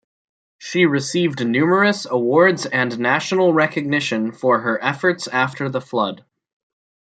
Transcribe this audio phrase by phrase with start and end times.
[0.57, 6.25] She received numerous awards and national recognition for her efforts after the flood.